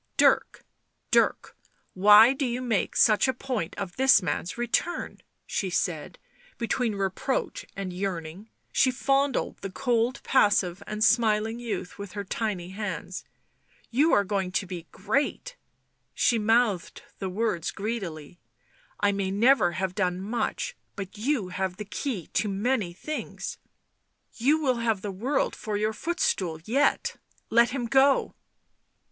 "Dirk, 0.17 0.65
Dirk, 1.11 1.55
why 1.93 2.33
do 2.33 2.43
you 2.43 2.59
make 2.59 2.95
such 2.95 3.27
a 3.27 3.33
point 3.35 3.75
of 3.77 3.97
this 3.97 4.19
man's 4.19 4.57
return?" 4.57 5.19
she 5.45 5.69
said, 5.69 6.17
between 6.57 6.95
reproach 6.95 7.67
and 7.75 7.93
yearning. 7.93 8.49
She 8.71 8.89
fondled 8.89 9.57
the 9.59 9.69
cold, 9.69 10.19
passive 10.23 10.81
and 10.87 11.03
smiling 11.03 11.59
youth 11.59 11.99
with 11.99 12.13
her 12.13 12.23
tiny 12.23 12.69
hands." 12.69 13.23
You 13.91 14.11
are 14.11 14.23
going 14.23 14.51
to 14.53 14.65
be 14.65 14.87
great 14.91 15.55
she 16.15 16.39
mouthed 16.39 17.03
the 17.19 17.29
words 17.29 17.69
greedily." 17.69 18.39
I 18.99 19.11
may 19.11 19.29
never 19.29 19.73
have 19.73 19.93
done 19.93 20.19
much, 20.19 20.75
but 20.95 21.15
you 21.19 21.49
have 21.49 21.77
the 21.77 21.85
key 21.85 22.25
to 22.33 22.49
many 22.49 22.91
things. 22.91 23.59
You 24.33 24.59
will 24.59 24.77
have 24.77 25.03
the 25.03 25.11
world 25.11 25.55
for 25.55 25.77
your 25.77 25.93
footstool 25.93 26.59
yet— 26.65 27.17
let 27.51 27.69
him 27.69 27.85
go." 27.85 28.33